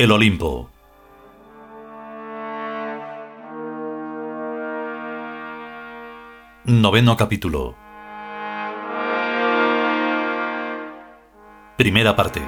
El 0.00 0.12
Olimpo. 0.12 0.70
Noveno 6.64 7.18
capítulo. 7.18 7.76
Primera 11.76 12.16
parte. 12.16 12.40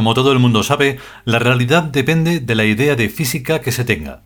Como 0.00 0.14
todo 0.14 0.32
el 0.32 0.38
mundo 0.38 0.62
sabe, 0.62 0.98
la 1.26 1.38
realidad 1.38 1.82
depende 1.82 2.40
de 2.40 2.54
la 2.54 2.64
idea 2.64 2.96
de 2.96 3.10
física 3.10 3.60
que 3.60 3.70
se 3.70 3.84
tenga. 3.84 4.22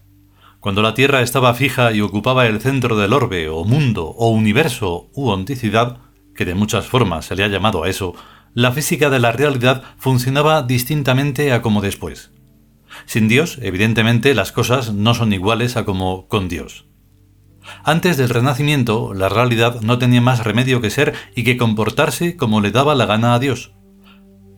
Cuando 0.60 0.82
la 0.82 0.94
Tierra 0.94 1.20
estaba 1.20 1.52
fija 1.52 1.90
y 1.90 2.00
ocupaba 2.00 2.46
el 2.46 2.60
centro 2.60 2.94
del 2.94 3.12
orbe, 3.12 3.48
o 3.48 3.64
mundo, 3.64 4.04
o 4.06 4.28
universo, 4.28 5.10
u 5.14 5.30
onticidad, 5.30 5.98
que 6.36 6.44
de 6.44 6.54
muchas 6.54 6.86
formas 6.86 7.24
se 7.24 7.34
le 7.34 7.42
ha 7.42 7.48
llamado 7.48 7.82
a 7.82 7.88
eso, 7.88 8.14
la 8.52 8.70
física 8.70 9.10
de 9.10 9.18
la 9.18 9.32
realidad 9.32 9.82
funcionaba 9.98 10.62
distintamente 10.62 11.52
a 11.52 11.60
como 11.60 11.80
después. 11.80 12.30
Sin 13.04 13.26
Dios, 13.26 13.58
evidentemente, 13.60 14.32
las 14.32 14.52
cosas 14.52 14.92
no 14.92 15.12
son 15.12 15.32
iguales 15.32 15.76
a 15.76 15.84
como 15.84 16.28
con 16.28 16.48
Dios. 16.48 16.86
Antes 17.82 18.16
del 18.16 18.28
Renacimiento, 18.28 19.12
la 19.12 19.28
realidad 19.28 19.80
no 19.80 19.98
tenía 19.98 20.20
más 20.20 20.44
remedio 20.44 20.80
que 20.80 20.90
ser 20.90 21.14
y 21.34 21.42
que 21.42 21.56
comportarse 21.56 22.36
como 22.36 22.60
le 22.60 22.70
daba 22.70 22.94
la 22.94 23.06
gana 23.06 23.34
a 23.34 23.40
Dios. 23.40 23.73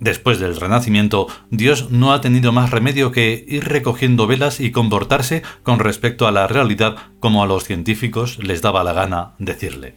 Después 0.00 0.38
del 0.38 0.56
Renacimiento, 0.56 1.26
Dios 1.50 1.90
no 1.90 2.12
ha 2.12 2.20
tenido 2.20 2.52
más 2.52 2.70
remedio 2.70 3.12
que 3.12 3.44
ir 3.48 3.64
recogiendo 3.64 4.26
velas 4.26 4.60
y 4.60 4.70
comportarse 4.70 5.42
con 5.62 5.78
respecto 5.78 6.26
a 6.26 6.32
la 6.32 6.46
realidad 6.46 6.96
como 7.18 7.42
a 7.42 7.46
los 7.46 7.64
científicos 7.64 8.38
les 8.38 8.60
daba 8.60 8.84
la 8.84 8.92
gana 8.92 9.34
decirle. 9.38 9.94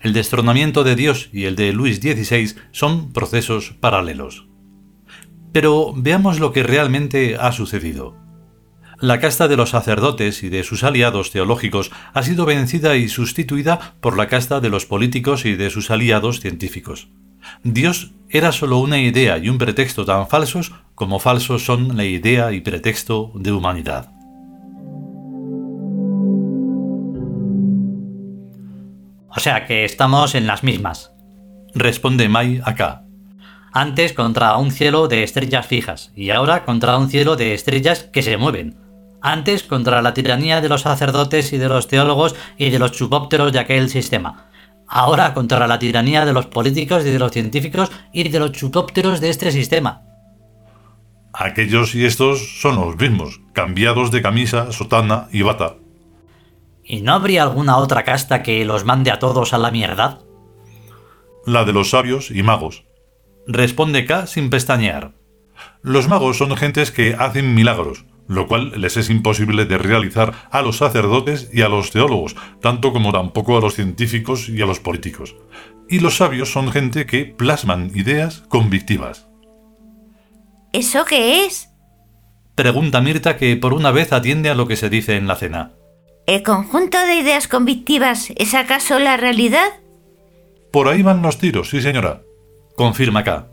El 0.00 0.12
destronamiento 0.12 0.84
de 0.84 0.94
Dios 0.94 1.30
y 1.32 1.44
el 1.44 1.56
de 1.56 1.72
Luis 1.72 1.96
XVI 1.98 2.54
son 2.70 3.12
procesos 3.12 3.74
paralelos. 3.80 4.46
Pero 5.52 5.94
veamos 5.96 6.38
lo 6.38 6.52
que 6.52 6.62
realmente 6.62 7.36
ha 7.40 7.50
sucedido. 7.50 8.25
La 9.00 9.20
casta 9.20 9.46
de 9.46 9.58
los 9.58 9.70
sacerdotes 9.70 10.42
y 10.42 10.48
de 10.48 10.64
sus 10.64 10.82
aliados 10.82 11.30
teológicos 11.30 11.90
ha 12.14 12.22
sido 12.22 12.46
vencida 12.46 12.96
y 12.96 13.10
sustituida 13.10 13.94
por 14.00 14.16
la 14.16 14.26
casta 14.26 14.60
de 14.60 14.70
los 14.70 14.86
políticos 14.86 15.44
y 15.44 15.54
de 15.54 15.68
sus 15.68 15.90
aliados 15.90 16.40
científicos. 16.40 17.08
Dios 17.62 18.12
era 18.30 18.52
solo 18.52 18.78
una 18.78 18.98
idea 18.98 19.36
y 19.36 19.50
un 19.50 19.58
pretexto 19.58 20.06
tan 20.06 20.28
falsos 20.28 20.72
como 20.94 21.18
falsos 21.18 21.64
son 21.64 21.96
la 21.96 22.04
idea 22.04 22.52
y 22.52 22.62
pretexto 22.62 23.32
de 23.34 23.52
humanidad. 23.52 24.10
O 29.28 29.38
sea 29.38 29.66
que 29.66 29.84
estamos 29.84 30.34
en 30.34 30.46
las 30.46 30.64
mismas. 30.64 31.12
Responde 31.74 32.30
Mai 32.30 32.62
acá. 32.64 33.04
Antes 33.72 34.14
contra 34.14 34.56
un 34.56 34.70
cielo 34.70 35.06
de 35.06 35.22
estrellas 35.22 35.66
fijas 35.66 36.12
y 36.16 36.30
ahora 36.30 36.64
contra 36.64 36.96
un 36.96 37.10
cielo 37.10 37.36
de 37.36 37.52
estrellas 37.52 38.04
que 38.04 38.22
se 38.22 38.38
mueven 38.38 38.85
antes 39.26 39.64
contra 39.64 40.02
la 40.02 40.14
tiranía 40.14 40.60
de 40.60 40.68
los 40.68 40.82
sacerdotes 40.82 41.52
y 41.52 41.58
de 41.58 41.68
los 41.68 41.88
teólogos 41.88 42.36
y 42.56 42.70
de 42.70 42.78
los 42.78 42.92
chupópteros 42.92 43.52
de 43.52 43.58
aquel 43.58 43.90
sistema. 43.90 44.50
Ahora 44.86 45.34
contra 45.34 45.66
la 45.66 45.80
tiranía 45.80 46.24
de 46.24 46.32
los 46.32 46.46
políticos 46.46 47.04
y 47.04 47.10
de 47.10 47.18
los 47.18 47.32
científicos 47.32 47.90
y 48.12 48.28
de 48.28 48.38
los 48.38 48.52
chupópteros 48.52 49.20
de 49.20 49.30
este 49.30 49.50
sistema. 49.50 50.02
Aquellos 51.32 51.96
y 51.96 52.04
estos 52.04 52.60
son 52.60 52.76
los 52.76 52.96
mismos, 52.96 53.40
cambiados 53.52 54.12
de 54.12 54.22
camisa, 54.22 54.70
sotana 54.70 55.26
y 55.32 55.42
bata. 55.42 55.74
¿Y 56.84 57.02
no 57.02 57.14
habría 57.14 57.42
alguna 57.42 57.78
otra 57.78 58.04
casta 58.04 58.44
que 58.44 58.64
los 58.64 58.84
mande 58.84 59.10
a 59.10 59.18
todos 59.18 59.52
a 59.52 59.58
la 59.58 59.72
mierda? 59.72 60.20
La 61.44 61.64
de 61.64 61.72
los 61.72 61.90
sabios 61.90 62.30
y 62.30 62.44
magos. 62.44 62.84
Responde 63.48 64.06
K 64.06 64.28
sin 64.28 64.50
pestañear. 64.50 65.14
Los 65.82 66.08
magos 66.08 66.38
son 66.38 66.56
gentes 66.56 66.92
que 66.92 67.16
hacen 67.18 67.54
milagros, 67.54 68.04
lo 68.28 68.46
cual 68.46 68.80
les 68.80 68.96
es 68.96 69.10
imposible 69.10 69.64
de 69.66 69.78
realizar 69.78 70.34
a 70.50 70.62
los 70.62 70.78
sacerdotes 70.78 71.50
y 71.52 71.62
a 71.62 71.68
los 71.68 71.90
teólogos, 71.90 72.36
tanto 72.60 72.92
como 72.92 73.12
tampoco 73.12 73.56
a 73.56 73.60
los 73.60 73.74
científicos 73.74 74.48
y 74.48 74.60
a 74.62 74.66
los 74.66 74.80
políticos. 74.80 75.36
Y 75.88 76.00
los 76.00 76.16
sabios 76.16 76.50
son 76.50 76.72
gente 76.72 77.06
que 77.06 77.26
plasman 77.26 77.90
ideas 77.94 78.42
convictivas. 78.48 79.28
¿Eso 80.72 81.04
qué 81.04 81.46
es? 81.46 81.70
Pregunta 82.54 83.00
Mirta 83.00 83.36
que 83.36 83.56
por 83.56 83.72
una 83.74 83.92
vez 83.92 84.12
atiende 84.12 84.50
a 84.50 84.54
lo 84.54 84.66
que 84.66 84.76
se 84.76 84.90
dice 84.90 85.16
en 85.16 85.26
la 85.28 85.36
cena. 85.36 85.72
¿El 86.26 86.42
conjunto 86.42 86.98
de 86.98 87.16
ideas 87.16 87.46
convictivas 87.46 88.32
es 88.36 88.54
acaso 88.54 88.98
la 88.98 89.16
realidad? 89.16 89.68
Por 90.72 90.88
ahí 90.88 91.02
van 91.02 91.22
los 91.22 91.38
tiros, 91.38 91.70
sí 91.70 91.80
señora. 91.80 92.22
Confirma 92.76 93.20
acá. 93.20 93.48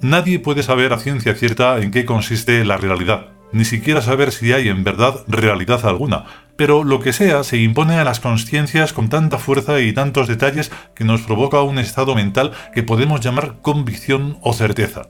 Nadie 0.00 0.38
puede 0.38 0.62
saber 0.62 0.92
a 0.92 0.98
ciencia 0.98 1.34
cierta 1.34 1.78
en 1.78 1.90
qué 1.90 2.04
consiste 2.04 2.64
la 2.64 2.76
realidad, 2.76 3.33
ni 3.54 3.64
siquiera 3.64 4.02
saber 4.02 4.32
si 4.32 4.52
hay 4.52 4.68
en 4.68 4.82
verdad 4.82 5.20
realidad 5.28 5.86
alguna, 5.86 6.24
pero 6.56 6.82
lo 6.82 6.98
que 6.98 7.12
sea 7.12 7.44
se 7.44 7.56
impone 7.56 7.94
a 7.94 8.04
las 8.04 8.18
conciencias 8.18 8.92
con 8.92 9.08
tanta 9.08 9.38
fuerza 9.38 9.80
y 9.80 9.92
tantos 9.92 10.26
detalles 10.26 10.72
que 10.94 11.04
nos 11.04 11.22
provoca 11.22 11.62
un 11.62 11.78
estado 11.78 12.16
mental 12.16 12.50
que 12.74 12.82
podemos 12.82 13.20
llamar 13.20 13.60
convicción 13.62 14.38
o 14.42 14.52
certeza. 14.52 15.08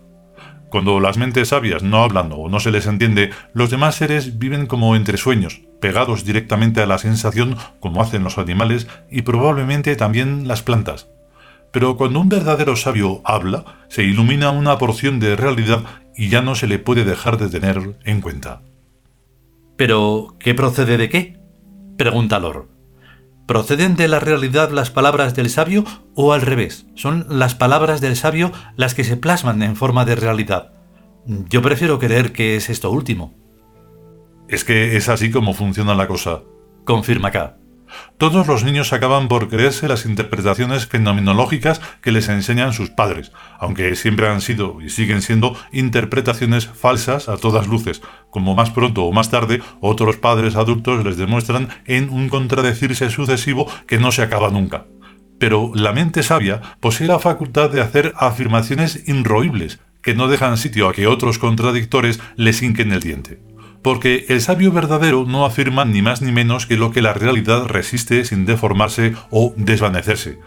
Cuando 0.69 1.01
las 1.01 1.17
mentes 1.17 1.49
sabias 1.49 1.83
no 1.83 2.03
hablan 2.03 2.33
o 2.33 2.49
no 2.49 2.61
se 2.61 2.71
les 2.71 2.87
entiende, 2.87 3.31
los 3.55 3.71
demás 3.71 3.95
seres 3.95 4.39
viven 4.39 4.67
como 4.67 4.95
entre 4.95 5.17
sueños, 5.17 5.63
pegados 5.81 6.25
directamente 6.25 6.83
a 6.83 6.87
la 6.87 6.99
sensación 6.99 7.57
como 7.81 8.03
hacen 8.03 8.25
los 8.25 8.37
animales 8.37 8.89
y 9.11 9.23
probablemente 9.23 9.97
también 9.97 10.49
las 10.49 10.63
plantas. 10.63 11.09
Pero 11.71 11.97
cuando 11.97 12.21
un 12.21 12.29
verdadero 12.29 12.77
sabio 12.77 13.23
habla, 13.25 13.65
se 13.89 14.05
ilumina 14.05 14.51
una 14.51 14.77
porción 14.79 15.19
de 15.19 15.35
realidad 15.35 15.81
y 16.17 16.29
ya 16.29 16.43
no 16.43 16.55
se 16.55 16.67
le 16.67 16.79
puede 16.79 17.05
dejar 17.05 17.39
de 17.39 17.49
tener 17.49 17.99
en 18.05 18.21
cuenta. 18.21 18.63
¿Pero 19.77 20.37
qué 20.39 20.55
procede 20.55 20.97
de 20.97 21.09
qué? 21.09 21.41
pregunta 21.97 22.39
Lor. 22.39 22.69
¿Proceden 23.47 23.95
de 23.95 24.09
la 24.09 24.21
realidad 24.21 24.71
las 24.71 24.91
palabras 24.91 25.35
del 25.35 25.51
sabio 25.51 25.85
o 26.15 26.33
al 26.33 26.41
revés? 26.41 26.87
¿Son 26.95 27.27
las 27.29 27.55
palabras 27.55 28.01
del 28.01 28.17
sabio 28.17 28.53
las 28.77 28.95
que 28.95 29.05
se 29.05 29.17
plasman 29.17 29.63
en 29.63 29.77
forma 29.77 30.05
de 30.05 30.15
realidad? 30.15 30.73
Yo 31.27 31.61
prefiero 31.61 31.99
creer 31.99 32.33
que 32.33 32.57
es 32.57 32.71
esto 32.71 32.91
último. 32.91 33.35
Es 34.49 34.65
que 34.65 34.97
es 34.97 35.09
así 35.09 35.31
como 35.31 35.53
funciona 35.53 35.95
la 35.95 36.07
cosa. 36.07 36.43
Confirma 36.85 37.29
acá. 37.29 37.57
Todos 38.19 38.47
los 38.47 38.65
niños 38.65 38.93
acaban 38.93 39.29
por 39.29 39.49
creerse 39.49 39.89
las 39.89 40.07
interpretaciones 40.07 40.87
fenomenológicas 40.87 41.81
que 42.01 42.13
les 42.13 42.29
enseñan 42.29 42.73
sus 42.73 42.91
padres, 42.91 43.33
aunque 43.59 43.97
siempre 43.97 44.29
han 44.29 44.41
sido 44.41 44.81
y 44.81 44.91
siguen 44.91 45.23
siendo 45.23 45.57
interpretaciones 45.73 46.67
falsas 46.67 47.29
a 47.29 47.37
todas 47.37 47.67
luces, 47.67 48.03
como 48.31 48.55
más 48.55 48.71
pronto 48.71 49.05
o 49.05 49.13
más 49.13 49.31
tarde 49.31 49.63
otros 49.81 50.17
padres 50.17 50.57
adultos 50.57 51.05
les 51.05 51.17
demuestran 51.17 51.69
en 51.87 52.09
un 52.11 52.29
contradecirse 52.29 53.11
sucesivo 53.11 53.67
que 53.87 53.99
no 53.99 54.13
se 54.13 54.23
acaba 54.23 54.51
nunca. 54.51 54.87
Pero 55.39 55.73
la 55.75 55.93
mente 55.93 56.23
sabia 56.23 56.61
posee 56.81 57.07
la 57.07 57.19
facultad 57.19 57.71
de 57.71 57.81
hacer 57.81 58.15
afirmaciones 58.17 59.09
inroíbles, 59.09 59.81
que 60.03 60.15
no 60.15 60.29
dejan 60.29 60.57
sitio 60.57 60.89
a 60.89 60.93
que 60.93 61.07
otros 61.07 61.39
contradictores 61.39 62.21
les 62.37 62.63
hinquen 62.63 62.93
el 62.93 63.01
diente 63.01 63.54
porque 63.85 64.25
el 64.31 64.41
sabio 64.41 64.73
verdadero 64.73 65.27
no 65.27 65.45
afirma 65.45 65.85
ni 65.85 66.01
más 66.01 66.23
ni 66.23 66.33
menos 66.33 66.65
que 66.65 66.79
lo 66.79 66.91
que 66.91 67.03
la 67.03 67.13
realidad 67.13 67.67
resiste 67.67 68.25
sin 68.25 68.47
deformarse 68.47 69.13
o 69.29 69.53
desvanecerse. 69.59 70.39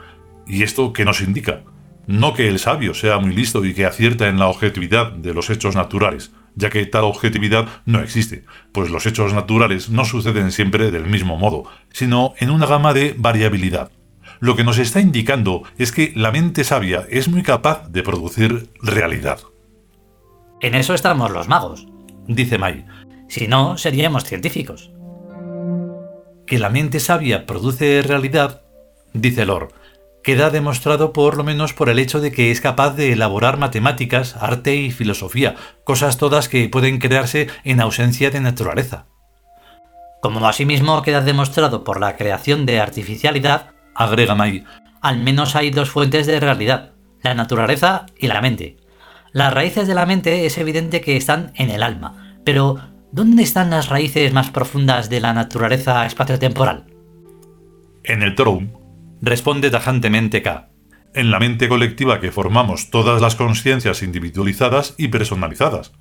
¿Y 0.47 0.63
esto 0.63 0.91
qué 0.91 1.05
nos 1.05 1.21
indica? 1.21 1.61
No 2.07 2.33
que 2.33 2.47
el 2.47 2.57
sabio 2.57 2.95
sea 2.95 3.19
muy 3.19 3.35
listo 3.35 3.63
y 3.63 3.75
que 3.75 3.85
acierta 3.85 4.27
en 4.27 4.39
la 4.39 4.47
objetividad 4.47 5.11
de 5.11 5.35
los 5.35 5.51
hechos 5.51 5.75
naturales, 5.75 6.31
ya 6.55 6.71
que 6.71 6.83
tal 6.87 7.03
objetividad 7.03 7.67
no 7.85 7.99
existe, 7.99 8.43
pues 8.71 8.89
los 8.89 9.05
hechos 9.05 9.35
naturales 9.35 9.91
no 9.91 10.03
suceden 10.03 10.51
siempre 10.51 10.89
del 10.89 11.05
mismo 11.05 11.37
modo, 11.37 11.65
sino 11.91 12.33
en 12.39 12.49
una 12.49 12.65
gama 12.65 12.95
de 12.95 13.13
variabilidad. 13.15 13.91
Lo 14.39 14.55
que 14.55 14.63
nos 14.63 14.79
está 14.79 14.99
indicando 14.99 15.61
es 15.77 15.91
que 15.91 16.11
la 16.15 16.31
mente 16.31 16.63
sabia 16.63 17.05
es 17.07 17.27
muy 17.27 17.43
capaz 17.43 17.87
de 17.89 18.01
producir 18.01 18.71
realidad. 18.81 19.41
En 20.59 20.73
eso 20.73 20.95
estamos 20.95 21.29
los 21.29 21.47
magos, 21.47 21.85
dice 22.27 22.57
Mai, 22.57 22.83
si 23.27 23.47
no, 23.47 23.77
seríamos 23.77 24.23
científicos. 24.23 24.91
Que 26.45 26.59
la 26.59 26.69
mente 26.69 26.99
sabia 26.99 27.45
produce 27.45 28.01
realidad, 28.01 28.61
dice 29.13 29.45
Lor, 29.45 29.73
queda 30.23 30.49
demostrado 30.49 31.13
por 31.13 31.37
lo 31.37 31.43
menos 31.43 31.73
por 31.73 31.89
el 31.89 31.99
hecho 31.99 32.19
de 32.19 32.31
que 32.31 32.51
es 32.51 32.61
capaz 32.61 32.95
de 32.95 33.13
elaborar 33.13 33.57
matemáticas, 33.57 34.35
arte 34.35 34.75
y 34.75 34.91
filosofía, 34.91 35.55
cosas 35.83 36.17
todas 36.17 36.49
que 36.49 36.67
pueden 36.69 36.99
crearse 36.99 37.47
en 37.63 37.81
ausencia 37.81 38.29
de 38.29 38.41
naturaleza. 38.41 39.07
Como 40.21 40.45
asimismo 40.47 41.01
queda 41.01 41.21
demostrado 41.21 41.83
por 41.83 41.99
la 41.99 42.17
creación 42.17 42.65
de 42.65 42.79
artificialidad, 42.79 43.71
agrega 43.95 44.35
May, 44.35 44.65
al 45.01 45.19
menos 45.19 45.55
hay 45.55 45.69
dos 45.69 45.89
fuentes 45.89 46.27
de 46.27 46.39
realidad, 46.39 46.91
la 47.21 47.33
naturaleza 47.33 48.05
y 48.17 48.27
la 48.27 48.41
mente. 48.41 48.77
Las 49.31 49.53
raíces 49.53 49.87
de 49.87 49.95
la 49.95 50.05
mente 50.05 50.45
es 50.45 50.57
evidente 50.57 51.01
que 51.01 51.17
están 51.17 51.51
en 51.55 51.69
el 51.69 51.83
alma, 51.83 52.37
pero 52.43 52.77
¿dónde 53.17 53.41
están 53.41 53.71
las 53.71 53.89
raíces 53.89 54.31
más 54.31 54.51
profundas 54.51 55.09
de 55.09 55.19
la 55.19 55.33
naturaleza 55.33 56.05
espaciotemporal? 56.05 56.85
En 58.03 58.21
el 58.21 58.35
Tron, 58.35 58.77
responde 59.23 59.71
tajantemente 59.71 60.43
K. 60.43 60.69
En 61.15 61.31
la 61.31 61.39
mente 61.39 61.67
colectiva 61.67 62.21
que 62.21 62.31
formamos 62.31 62.91
todas 62.91 63.19
las 63.19 63.35
conciencias 63.35 64.03
individualizadas 64.03 64.93
y 64.99 65.07
personalizadas. 65.07 65.93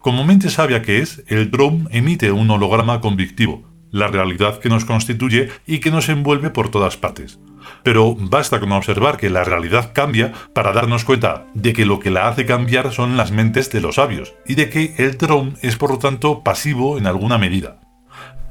Como 0.00 0.22
mente 0.22 0.50
sabia 0.50 0.82
que 0.82 0.98
es, 0.98 1.24
el 1.28 1.50
Tron 1.50 1.88
emite 1.92 2.30
un 2.30 2.50
holograma 2.50 3.00
convictivo, 3.00 3.66
la 3.90 4.08
realidad 4.08 4.58
que 4.58 4.68
nos 4.68 4.84
constituye 4.84 5.48
y 5.66 5.78
que 5.78 5.90
nos 5.90 6.10
envuelve 6.10 6.50
por 6.50 6.70
todas 6.70 6.98
partes. 6.98 7.40
Pero 7.82 8.14
basta 8.18 8.60
con 8.60 8.72
observar 8.72 9.16
que 9.16 9.30
la 9.30 9.44
realidad 9.44 9.92
cambia 9.92 10.32
para 10.54 10.72
darnos 10.72 11.04
cuenta 11.04 11.46
de 11.54 11.72
que 11.72 11.86
lo 11.86 12.00
que 12.00 12.10
la 12.10 12.28
hace 12.28 12.46
cambiar 12.46 12.92
son 12.92 13.16
las 13.16 13.32
mentes 13.32 13.70
de 13.70 13.80
los 13.80 13.96
sabios 13.96 14.34
y 14.46 14.54
de 14.54 14.68
que 14.70 14.94
el 14.98 15.16
Tron 15.16 15.56
es 15.62 15.76
por 15.76 15.90
lo 15.90 15.98
tanto 15.98 16.42
pasivo 16.42 16.98
en 16.98 17.06
alguna 17.06 17.38
medida. 17.38 17.80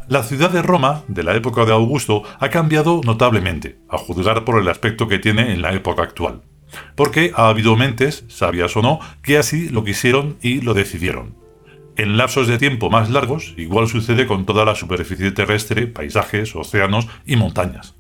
La 0.08 0.24
ciudad 0.24 0.50
de 0.50 0.64
Roma, 0.64 1.04
de 1.08 1.22
la 1.22 1.36
época 1.36 1.66
de 1.66 1.72
Augusto, 1.72 2.24
ha 2.40 2.50
cambiado 2.50 3.02
notablemente, 3.06 3.78
a 3.88 4.00
juzgar 4.00 4.44
por 4.44 4.60
el 4.60 4.68
aspecto 4.68 5.08
que 5.08 5.20
tiene 5.20 5.54
en 5.54 5.62
la 5.62 5.72
época 5.74 6.02
actual. 6.02 6.42
Porque 6.96 7.32
ha 7.36 7.48
habido 7.48 7.76
mentes, 7.76 8.26
sabias 8.28 8.76
o 8.76 8.82
no, 8.82 9.00
que 9.22 9.38
así 9.38 9.70
lo 9.70 9.84
quisieron 9.84 10.38
y 10.42 10.62
lo 10.62 10.74
decidieron. 10.74 11.36
En 11.96 12.18
lapsos 12.18 12.48
de 12.48 12.58
tiempo 12.58 12.90
más 12.90 13.10
largos, 13.10 13.54
igual 13.58 13.88
sucede 13.88 14.26
con 14.26 14.46
toda 14.48 14.66
la 14.66 14.74
superficie 14.74 15.32
terrestre, 15.32 15.86
paisajes, 15.86 16.56
océanos 16.56 17.08
y 17.26 17.36
montañas. 17.36 17.99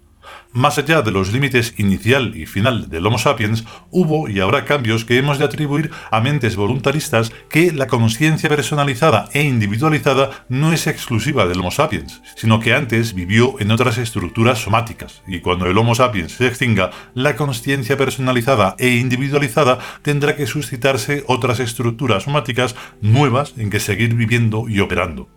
Más 0.51 0.79
allá 0.79 1.03
de 1.03 1.11
los 1.11 1.31
límites 1.31 1.75
inicial 1.77 2.35
y 2.35 2.47
final 2.47 2.89
del 2.89 3.05
Homo 3.05 3.19
sapiens, 3.19 3.65
hubo 3.91 4.27
y 4.27 4.39
habrá 4.39 4.65
cambios 4.65 5.05
que 5.05 5.17
hemos 5.17 5.37
de 5.37 5.45
atribuir 5.45 5.91
a 6.09 6.21
mentes 6.21 6.55
voluntaristas 6.55 7.31
que 7.49 7.71
la 7.71 7.85
conciencia 7.85 8.49
personalizada 8.49 9.29
e 9.33 9.43
individualizada 9.43 10.45
no 10.49 10.73
es 10.73 10.87
exclusiva 10.87 11.45
del 11.45 11.59
Homo 11.59 11.69
sapiens, 11.69 12.21
sino 12.35 12.59
que 12.59 12.73
antes 12.73 13.13
vivió 13.13 13.59
en 13.59 13.69
otras 13.69 13.99
estructuras 13.99 14.59
somáticas, 14.59 15.21
y 15.27 15.39
cuando 15.39 15.67
el 15.67 15.77
Homo 15.77 15.93
sapiens 15.93 16.31
se 16.31 16.47
extinga, 16.47 16.89
la 17.13 17.35
conciencia 17.35 17.95
personalizada 17.95 18.75
e 18.79 18.95
individualizada 18.95 19.77
tendrá 20.01 20.35
que 20.35 20.47
suscitarse 20.47 21.23
otras 21.27 21.59
estructuras 21.59 22.23
somáticas 22.23 22.75
nuevas 23.01 23.53
en 23.57 23.69
que 23.69 23.79
seguir 23.79 24.15
viviendo 24.15 24.67
y 24.67 24.79
operando. 24.79 25.29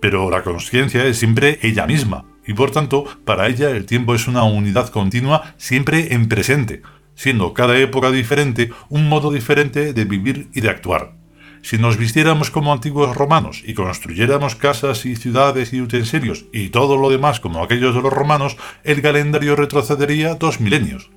Pero 0.00 0.30
la 0.30 0.42
conciencia 0.42 1.04
es 1.04 1.18
siempre 1.18 1.58
ella 1.62 1.86
misma, 1.86 2.24
y 2.48 2.54
por 2.54 2.70
tanto, 2.70 3.04
para 3.26 3.46
ella 3.46 3.70
el 3.70 3.84
tiempo 3.84 4.14
es 4.14 4.26
una 4.26 4.42
unidad 4.42 4.88
continua 4.88 5.54
siempre 5.58 6.14
en 6.14 6.28
presente, 6.28 6.80
siendo 7.14 7.52
cada 7.52 7.78
época 7.78 8.10
diferente 8.10 8.70
un 8.88 9.06
modo 9.06 9.30
diferente 9.30 9.92
de 9.92 10.04
vivir 10.06 10.48
y 10.54 10.62
de 10.62 10.70
actuar. 10.70 11.12
Si 11.60 11.76
nos 11.76 11.98
vistiéramos 11.98 12.50
como 12.50 12.72
antiguos 12.72 13.14
romanos 13.14 13.62
y 13.66 13.74
construyéramos 13.74 14.54
casas 14.54 15.04
y 15.04 15.14
ciudades 15.14 15.74
y 15.74 15.82
utensilios 15.82 16.46
y 16.50 16.70
todo 16.70 16.96
lo 16.96 17.10
demás 17.10 17.38
como 17.38 17.62
aquellos 17.62 17.94
de 17.94 18.00
los 18.00 18.12
romanos, 18.12 18.56
el 18.82 19.02
calendario 19.02 19.54
retrocedería 19.54 20.36
dos 20.36 20.58
milenios. 20.58 21.10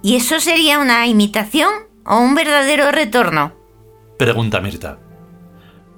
¿Y 0.00 0.14
eso 0.14 0.38
sería 0.38 0.78
una 0.78 1.08
imitación 1.08 1.72
o 2.06 2.18
un 2.18 2.36
verdadero 2.36 2.92
retorno? 2.92 3.52
Pregunta 4.16 4.60
Mirta. 4.60 5.00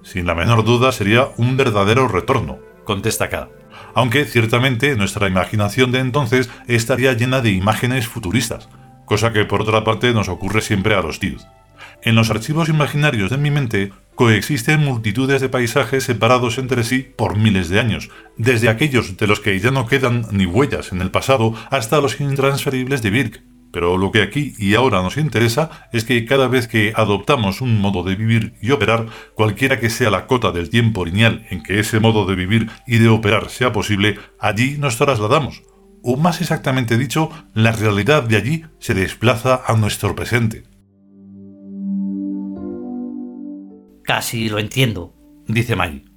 Sin 0.03 0.27
la 0.27 0.35
menor 0.35 0.65
duda 0.65 0.91
sería 0.91 1.29
un 1.37 1.59
verdadero 1.59 2.09
retorno, 2.09 2.61
contesta 2.85 3.29
K 3.29 3.51
aunque 3.95 4.25
ciertamente 4.25 4.97
nuestra 4.97 5.29
imaginación 5.29 5.93
de 5.93 6.01
entonces 6.01 6.51
estaría 6.67 7.13
llena 7.13 7.41
de 7.41 7.51
imágenes 7.51 8.07
futuristas, 8.07 8.69
cosa 9.05 9.33
que 9.33 9.45
por 9.45 9.63
otra 9.63 9.85
parte 9.85 10.13
nos 10.13 10.29
ocurre 10.29 10.61
siempre 10.61 10.95
a 10.95 11.03
los 11.03 11.21
tíos. 11.21 11.47
En 12.03 12.15
los 12.15 12.31
archivos 12.31 12.69
imaginarios 12.69 13.31
de 13.31 13.39
mi 13.39 13.51
mente 13.51 13.93
coexisten 14.15 14.85
multitudes 14.85 15.41
de 15.41 15.49
paisajes 15.49 16.05
separados 16.05 16.59
entre 16.59 16.85
sí 16.85 17.07
por 17.17 17.37
miles 17.37 17.69
de 17.69 17.81
años, 17.81 18.11
desde 18.37 18.69
aquellos 18.69 19.17
de 19.17 19.27
los 19.27 19.41
que 19.41 19.59
ya 19.59 19.71
no 19.71 19.87
quedan 19.87 20.27
ni 20.31 20.47
huellas 20.47 20.93
en 20.93 21.01
el 21.01 21.11
pasado 21.11 21.55
hasta 21.71 22.01
los 22.01 22.21
intransferibles 22.21 23.03
de 23.03 23.11
Birk, 23.11 23.43
pero 23.75 23.99
lo 23.99 24.13
que 24.13 24.23
aquí 24.23 24.55
y 24.57 24.77
ahora 24.77 25.03
nos 25.03 25.17
interesa 25.17 25.89
es 25.93 26.05
que 26.05 26.25
cada 26.27 26.47
vez 26.47 26.69
que 26.69 26.93
adoptamos 26.95 27.61
un 27.61 27.81
modo 27.81 28.05
de 28.05 28.15
vivir 28.15 28.55
y 28.63 28.71
operar, 28.71 29.07
cualquiera 29.35 29.81
que 29.81 29.91
sea 29.91 30.11
la 30.11 30.29
cota 30.29 30.53
del 30.53 30.71
tiempo 30.71 31.05
lineal 31.05 31.45
en 31.51 31.61
que 31.61 31.81
ese 31.81 31.99
modo 31.99 32.25
de 32.25 32.37
vivir 32.37 32.71
y 32.87 32.99
de 32.99 33.09
operar 33.09 33.51
sea 33.51 33.73
posible, 33.73 34.17
allí 34.39 34.77
nos 34.79 34.97
trasladamos. 34.97 35.65
O 36.05 36.17
más 36.17 36.41
exactamente 36.41 36.97
dicho, 36.97 37.31
la 37.53 37.73
realidad 37.73 38.23
de 38.23 38.37
allí 38.37 38.65
se 38.79 38.95
desplaza 38.95 39.63
a 39.67 39.75
nuestro 39.77 40.15
presente. 40.15 40.63
Casi 44.05 44.49
lo 44.49 44.61
entiendo, 44.61 45.17
dice 45.49 45.75
May. 45.75 46.14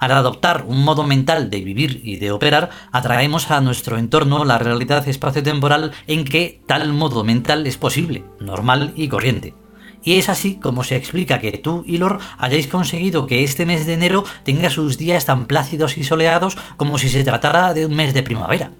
Al 0.00 0.12
adoptar 0.12 0.64
un 0.66 0.82
modo 0.82 1.04
mental 1.04 1.50
de 1.50 1.60
vivir 1.60 2.00
y 2.02 2.16
de 2.16 2.32
operar, 2.32 2.70
atraemos 2.90 3.50
a 3.50 3.60
nuestro 3.60 3.98
entorno 3.98 4.46
la 4.46 4.58
realidad 4.58 5.06
espaciotemporal 5.06 5.92
en 6.06 6.24
que 6.24 6.62
tal 6.66 6.94
modo 6.94 7.22
mental 7.22 7.66
es 7.66 7.76
posible, 7.76 8.24
normal 8.40 8.94
y 8.96 9.08
corriente. 9.08 9.54
Y 10.02 10.14
es 10.14 10.30
así 10.30 10.54
como 10.54 10.84
se 10.84 10.96
explica 10.96 11.38
que 11.38 11.52
tú 11.52 11.84
y 11.86 11.98
Lor 11.98 12.18
hayáis 12.38 12.66
conseguido 12.66 13.26
que 13.26 13.44
este 13.44 13.66
mes 13.66 13.84
de 13.84 13.92
enero 13.92 14.24
tenga 14.42 14.70
sus 14.70 14.96
días 14.96 15.26
tan 15.26 15.44
plácidos 15.44 15.98
y 15.98 16.04
soleados 16.04 16.56
como 16.78 16.96
si 16.96 17.10
se 17.10 17.22
tratara 17.22 17.74
de 17.74 17.84
un 17.84 17.94
mes 17.94 18.14
de 18.14 18.22
primavera. 18.22 18.72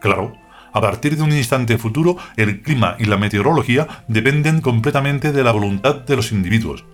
Claro, 0.00 0.32
a 0.72 0.80
partir 0.80 1.16
de 1.16 1.22
un 1.22 1.32
instante 1.32 1.76
futuro, 1.76 2.16
el 2.38 2.62
clima 2.62 2.96
y 2.98 3.04
la 3.04 3.18
meteorología 3.18 4.04
dependen 4.08 4.62
completamente 4.62 5.30
de 5.32 5.44
la 5.44 5.52
voluntad 5.52 5.96
de 5.96 6.16
los 6.16 6.32
individuos. 6.32 6.86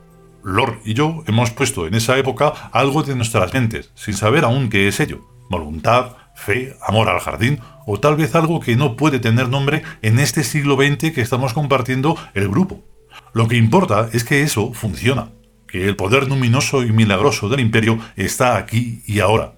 Lord 0.42 0.80
y 0.84 0.94
yo 0.94 1.24
hemos 1.26 1.50
puesto 1.50 1.86
en 1.86 1.94
esa 1.94 2.16
época 2.18 2.70
algo 2.72 3.02
de 3.02 3.16
nuestras 3.16 3.52
mentes, 3.54 3.90
sin 3.94 4.14
saber 4.14 4.44
aún 4.44 4.68
qué 4.68 4.88
es 4.88 5.00
ello. 5.00 5.26
Voluntad, 5.50 6.12
fe, 6.34 6.76
amor 6.86 7.08
al 7.08 7.20
jardín, 7.20 7.60
o 7.86 7.98
tal 7.98 8.16
vez 8.16 8.34
algo 8.34 8.60
que 8.60 8.76
no 8.76 8.96
puede 8.96 9.18
tener 9.18 9.48
nombre 9.48 9.82
en 10.02 10.18
este 10.18 10.44
siglo 10.44 10.76
XX 10.76 11.12
que 11.12 11.20
estamos 11.20 11.52
compartiendo 11.54 12.16
el 12.34 12.48
grupo. 12.48 12.84
Lo 13.32 13.48
que 13.48 13.56
importa 13.56 14.08
es 14.12 14.24
que 14.24 14.42
eso 14.42 14.72
funciona, 14.72 15.30
que 15.66 15.86
el 15.86 15.96
poder 15.96 16.28
luminoso 16.28 16.82
y 16.82 16.92
milagroso 16.92 17.48
del 17.48 17.60
imperio 17.60 17.98
está 18.16 18.56
aquí 18.56 19.02
y 19.06 19.20
ahora. 19.20 19.54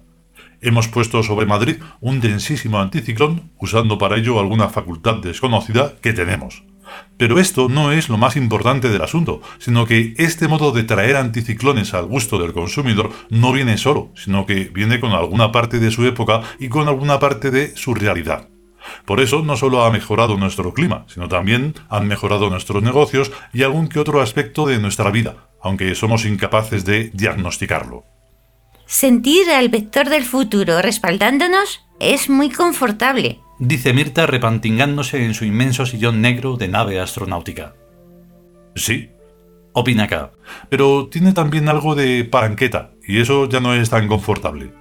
Hemos 0.61 0.87
puesto 0.87 1.23
sobre 1.23 1.45
Madrid 1.45 1.77
un 2.01 2.21
densísimo 2.21 2.79
anticiclón, 2.79 3.51
usando 3.57 3.97
para 3.97 4.17
ello 4.17 4.39
alguna 4.39 4.69
facultad 4.69 5.15
desconocida 5.15 5.95
que 6.01 6.13
tenemos. 6.13 6.63
Pero 7.17 7.39
esto 7.39 7.69
no 7.69 7.91
es 7.91 8.09
lo 8.09 8.17
más 8.17 8.35
importante 8.35 8.89
del 8.89 9.01
asunto, 9.01 9.41
sino 9.59 9.85
que 9.85 10.13
este 10.17 10.47
modo 10.47 10.71
de 10.71 10.83
traer 10.83 11.15
anticiclones 11.15 11.93
al 11.93 12.05
gusto 12.05 12.39
del 12.39 12.53
consumidor 12.53 13.11
no 13.29 13.51
viene 13.51 13.77
solo, 13.77 14.11
sino 14.15 14.45
que 14.45 14.65
viene 14.65 14.99
con 14.99 15.11
alguna 15.11 15.51
parte 15.51 15.79
de 15.79 15.91
su 15.91 16.05
época 16.05 16.41
y 16.59 16.69
con 16.69 16.87
alguna 16.87 17.19
parte 17.19 17.51
de 17.51 17.75
su 17.75 17.93
realidad. 17.93 18.49
Por 19.05 19.19
eso 19.19 19.43
no 19.43 19.57
solo 19.57 19.83
ha 19.83 19.91
mejorado 19.91 20.37
nuestro 20.37 20.73
clima, 20.73 21.05
sino 21.07 21.27
también 21.27 21.75
han 21.89 22.07
mejorado 22.07 22.49
nuestros 22.49 22.81
negocios 22.81 23.31
y 23.53 23.63
algún 23.63 23.87
que 23.87 23.99
otro 23.99 24.21
aspecto 24.21 24.65
de 24.65 24.79
nuestra 24.79 25.11
vida, 25.11 25.49
aunque 25.61 25.93
somos 25.95 26.25
incapaces 26.25 26.85
de 26.85 27.11
diagnosticarlo. 27.13 28.05
Sentir 28.85 29.49
al 29.51 29.69
vector 29.69 30.09
del 30.09 30.25
futuro 30.25 30.81
respaldándonos 30.81 31.81
es 31.99 32.29
muy 32.29 32.49
confortable 32.49 33.39
dice 33.61 33.93
Mirta 33.93 34.25
repantingándose 34.25 35.23
en 35.23 35.35
su 35.35 35.45
inmenso 35.45 35.85
sillón 35.85 36.19
negro 36.19 36.57
de 36.57 36.67
nave 36.67 36.99
astronáutica. 36.99 37.75
Sí, 38.75 39.11
opina 39.71 40.07
K. 40.07 40.31
Pero 40.69 41.07
tiene 41.07 41.31
también 41.31 41.69
algo 41.69 41.95
de 41.95 42.25
paranqueta, 42.25 42.91
y 43.07 43.21
eso 43.21 43.47
ya 43.47 43.59
no 43.59 43.73
es 43.73 43.89
tan 43.89 44.07
confortable. 44.07 44.73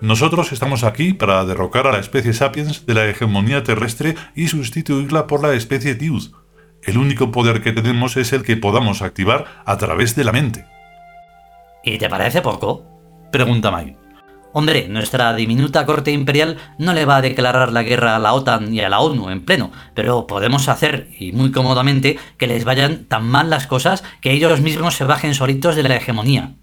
Nosotros 0.00 0.52
estamos 0.52 0.82
aquí 0.82 1.14
para 1.14 1.44
derrocar 1.44 1.86
a 1.86 1.92
la 1.92 2.00
especie 2.00 2.32
sapiens 2.32 2.84
de 2.86 2.94
la 2.94 3.06
hegemonía 3.06 3.62
terrestre 3.62 4.16
y 4.34 4.48
sustituirla 4.48 5.26
por 5.26 5.40
la 5.40 5.54
especie 5.54 5.94
Tiud. 5.94 6.32
El 6.82 6.98
único 6.98 7.30
poder 7.30 7.62
que 7.62 7.72
tenemos 7.72 8.16
es 8.16 8.32
el 8.32 8.42
que 8.42 8.56
podamos 8.56 9.00
activar 9.00 9.62
a 9.64 9.78
través 9.78 10.16
de 10.16 10.24
la 10.24 10.32
mente. 10.32 10.66
¿Y 11.84 11.98
te 11.98 12.08
parece 12.08 12.42
poco? 12.42 12.84
Pregunta 13.30 13.70
Mike. 13.70 14.03
Hombre, 14.56 14.86
nuestra 14.88 15.34
diminuta 15.34 15.84
corte 15.84 16.12
imperial 16.12 16.58
no 16.78 16.92
le 16.92 17.04
va 17.06 17.16
a 17.16 17.20
declarar 17.20 17.72
la 17.72 17.82
guerra 17.82 18.14
a 18.14 18.20
la 18.20 18.34
OTAN 18.34 18.72
y 18.72 18.82
a 18.82 18.88
la 18.88 19.00
ONU 19.00 19.30
en 19.30 19.44
pleno, 19.44 19.72
pero 19.94 20.28
podemos 20.28 20.68
hacer, 20.68 21.08
y 21.18 21.32
muy 21.32 21.50
cómodamente, 21.50 22.20
que 22.38 22.46
les 22.46 22.64
vayan 22.64 23.06
tan 23.06 23.26
mal 23.26 23.50
las 23.50 23.66
cosas 23.66 24.04
que 24.20 24.30
ellos 24.30 24.60
mismos 24.60 24.94
se 24.94 25.02
bajen 25.02 25.34
solitos 25.34 25.74
de 25.74 25.82
la 25.82 25.96
hegemonía. 25.96 26.54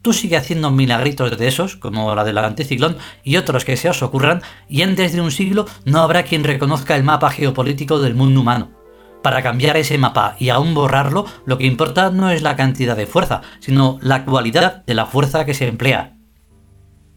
Tú 0.00 0.12
sigue 0.12 0.36
haciendo 0.36 0.70
milagritos 0.70 1.36
de 1.36 1.48
esos, 1.48 1.74
como 1.74 2.14
la 2.14 2.22
del 2.22 2.38
anticiclón, 2.38 2.98
y 3.24 3.36
otros 3.36 3.64
que 3.64 3.76
se 3.76 3.90
os 3.90 4.00
ocurran, 4.04 4.40
y 4.68 4.82
antes 4.82 5.12
de 5.12 5.20
un 5.20 5.32
siglo 5.32 5.66
no 5.84 6.02
habrá 6.02 6.22
quien 6.22 6.44
reconozca 6.44 6.94
el 6.94 7.02
mapa 7.02 7.30
geopolítico 7.30 7.98
del 7.98 8.14
mundo 8.14 8.42
humano. 8.42 8.70
Para 9.24 9.42
cambiar 9.42 9.76
ese 9.76 9.98
mapa 9.98 10.36
y 10.38 10.50
aún 10.50 10.72
borrarlo, 10.72 11.26
lo 11.46 11.58
que 11.58 11.66
importa 11.66 12.10
no 12.10 12.30
es 12.30 12.42
la 12.42 12.54
cantidad 12.54 12.96
de 12.96 13.08
fuerza, 13.08 13.42
sino 13.58 13.98
la 14.02 14.24
cualidad 14.24 14.84
de 14.84 14.94
la 14.94 15.06
fuerza 15.06 15.44
que 15.44 15.54
se 15.54 15.66
emplea, 15.66 16.13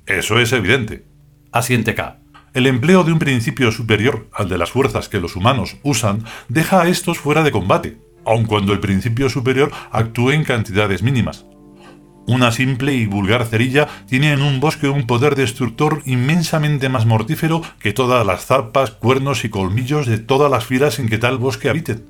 eso 0.08 0.40
es 0.40 0.54
evidente. 0.54 1.06
Asiente 1.52 1.94
K. 1.94 2.20
El 2.54 2.66
empleo 2.66 3.04
de 3.04 3.12
un 3.12 3.20
principio 3.20 3.72
superior 3.72 4.30
al 4.34 4.48
de 4.48 4.58
las 4.58 4.72
fuerzas 4.72 5.10
que 5.10 5.20
los 5.20 5.36
humanos 5.36 5.78
usan 5.84 6.24
deja 6.48 6.82
a 6.82 6.88
estos 6.88 7.20
fuera 7.20 7.44
de 7.44 7.52
combate, 7.52 7.98
aun 8.26 8.46
cuando 8.46 8.72
el 8.72 8.80
principio 8.80 9.30
superior 9.30 9.70
actúe 9.92 10.32
en 10.32 10.46
cantidades 10.46 11.04
mínimas. 11.04 11.46
Una 12.26 12.52
simple 12.52 12.94
y 12.94 13.06
vulgar 13.06 13.46
cerilla 13.46 13.88
tiene 14.08 14.32
en 14.32 14.42
un 14.42 14.60
bosque 14.60 14.88
un 14.88 15.08
poder 15.08 15.36
destructor 15.36 16.02
inmensamente 16.06 16.90
más 16.90 17.06
mortífero 17.06 17.62
que 17.80 17.94
todas 17.94 18.26
las 18.26 18.46
zarpas, 18.46 18.92
cuernos 18.92 19.46
y 19.46 19.50
colmillos 19.50 20.08
de 20.08 20.20
todas 20.20 20.50
las 20.50 20.66
filas 20.66 21.00
en 21.00 21.10
que 21.10 21.18
tal 21.18 21.38
bosque 21.38 21.70
habiten. 21.70 22.06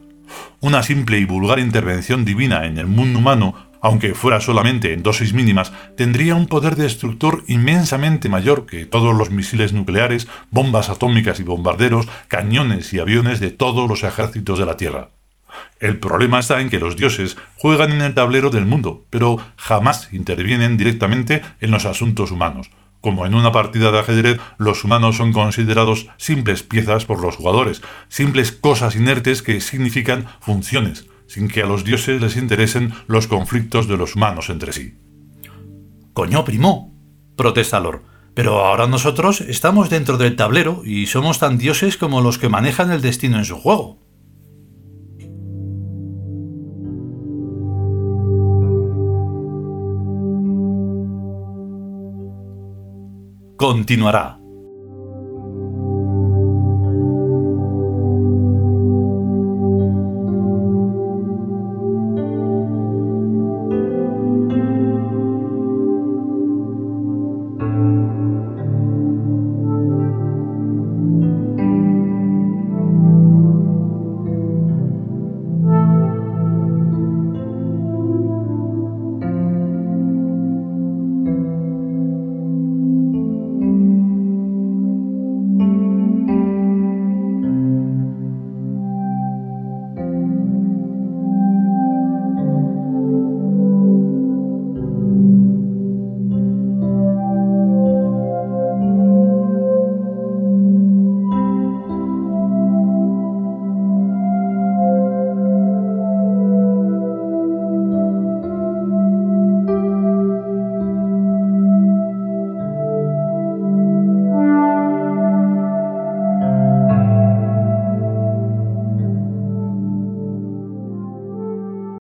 Una 0.59 0.83
simple 0.83 1.19
y 1.19 1.25
vulgar 1.25 1.59
intervención 1.59 2.25
divina 2.25 2.65
en 2.65 2.77
el 2.77 2.87
mundo 2.87 3.19
humano, 3.19 3.66
aunque 3.87 4.13
fuera 4.15 4.41
solamente 4.41 4.91
en 4.91 5.01
dosis 5.01 5.31
mínimas, 5.31 5.71
tendría 5.95 6.35
un 6.35 6.47
poder 6.47 6.75
destructor 6.75 7.45
inmensamente 7.47 8.27
mayor 8.27 8.65
que 8.65 8.85
todos 8.85 9.15
los 9.15 9.29
misiles 9.29 9.71
nucleares, 9.71 10.27
bombas 10.51 10.89
atómicas 10.89 11.39
y 11.39 11.43
bombarderos, 11.43 12.05
cañones 12.27 12.91
y 12.91 12.99
aviones 12.99 13.39
de 13.39 13.49
todos 13.49 13.87
los 13.87 14.03
ejércitos 14.03 14.59
de 14.59 14.65
la 14.65 14.75
Tierra. 14.75 15.11
El 15.79 15.99
problema 15.99 16.39
está 16.39 16.59
en 16.59 16.69
que 16.69 16.81
los 16.81 16.97
dioses 16.97 17.37
juegan 17.55 17.93
en 17.93 18.01
el 18.01 18.13
tablero 18.13 18.49
del 18.49 18.65
mundo, 18.65 19.05
pero 19.09 19.37
jamás 19.55 20.09
intervienen 20.11 20.75
directamente 20.75 21.41
en 21.61 21.71
los 21.71 21.85
asuntos 21.85 22.31
humanos. 22.31 22.69
Como 22.99 23.25
en 23.25 23.35
una 23.35 23.53
partida 23.53 23.93
de 23.93 23.99
ajedrez, 23.99 24.37
los 24.57 24.83
humanos 24.83 25.15
son 25.15 25.31
considerados 25.31 26.07
simples 26.17 26.61
piezas 26.61 27.05
por 27.05 27.21
los 27.21 27.37
jugadores, 27.37 27.81
simples 28.09 28.51
cosas 28.51 28.97
inertes 28.97 29.41
que 29.41 29.61
significan 29.61 30.25
funciones, 30.41 31.07
sin 31.27 31.47
que 31.47 31.61
a 31.61 31.65
los 31.65 31.83
dioses 31.83 32.21
les 32.21 32.37
interesen 32.37 32.93
los 33.07 33.27
conflictos 33.27 33.87
de 33.87 33.97
los 33.97 34.15
humanos 34.15 34.49
entre 34.49 34.73
sí. 34.73 34.95
Coño, 36.13 36.43
primo, 36.43 36.95
protesta 37.35 37.79
Lor. 37.79 38.03
Pero 38.33 38.65
ahora 38.65 38.87
nosotros 38.87 39.41
estamos 39.41 39.89
dentro 39.89 40.17
del 40.17 40.35
tablero 40.35 40.81
y 40.85 41.07
somos 41.07 41.39
tan 41.39 41.57
dioses 41.57 41.97
como 41.97 42.21
los 42.21 42.37
que 42.37 42.49
manejan 42.49 42.91
el 42.91 43.01
destino 43.01 43.37
en 43.37 43.45
su 43.45 43.57
juego. 43.57 43.99
continuará. 53.57 54.36